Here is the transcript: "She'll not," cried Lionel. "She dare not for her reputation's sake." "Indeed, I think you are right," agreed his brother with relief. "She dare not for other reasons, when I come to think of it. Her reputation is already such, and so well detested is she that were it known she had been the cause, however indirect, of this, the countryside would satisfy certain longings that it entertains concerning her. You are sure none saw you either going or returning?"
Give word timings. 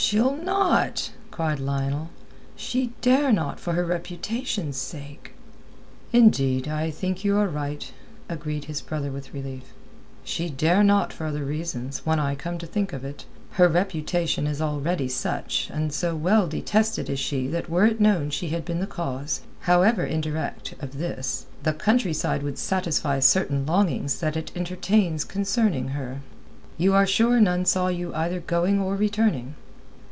"She'll 0.00 0.36
not," 0.36 1.10
cried 1.32 1.58
Lionel. 1.58 2.10
"She 2.54 2.92
dare 3.00 3.32
not 3.32 3.58
for 3.58 3.72
her 3.72 3.84
reputation's 3.84 4.76
sake." 4.76 5.32
"Indeed, 6.12 6.68
I 6.68 6.92
think 6.92 7.24
you 7.24 7.36
are 7.36 7.48
right," 7.48 7.92
agreed 8.28 8.66
his 8.66 8.80
brother 8.80 9.10
with 9.10 9.34
relief. 9.34 9.72
"She 10.22 10.50
dare 10.50 10.84
not 10.84 11.12
for 11.12 11.26
other 11.26 11.44
reasons, 11.44 12.06
when 12.06 12.20
I 12.20 12.36
come 12.36 12.58
to 12.58 12.66
think 12.66 12.92
of 12.92 13.04
it. 13.04 13.24
Her 13.54 13.66
reputation 13.66 14.46
is 14.46 14.62
already 14.62 15.08
such, 15.08 15.68
and 15.74 15.92
so 15.92 16.14
well 16.14 16.46
detested 16.46 17.10
is 17.10 17.18
she 17.18 17.48
that 17.48 17.68
were 17.68 17.84
it 17.86 18.00
known 18.00 18.30
she 18.30 18.50
had 18.50 18.64
been 18.64 18.78
the 18.78 18.86
cause, 18.86 19.40
however 19.62 20.04
indirect, 20.04 20.74
of 20.78 20.98
this, 20.98 21.46
the 21.64 21.72
countryside 21.72 22.44
would 22.44 22.56
satisfy 22.58 23.18
certain 23.18 23.66
longings 23.66 24.20
that 24.20 24.36
it 24.36 24.52
entertains 24.54 25.24
concerning 25.24 25.88
her. 25.88 26.20
You 26.76 26.94
are 26.94 27.06
sure 27.06 27.40
none 27.40 27.64
saw 27.64 27.88
you 27.88 28.14
either 28.14 28.38
going 28.38 28.78
or 28.80 28.94
returning?" 28.94 29.56